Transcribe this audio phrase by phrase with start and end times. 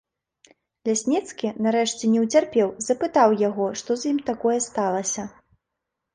[0.87, 5.29] Лясніцкі, нарэшце, не ўцерпеў, запытаў яго, што з ім такое сталася.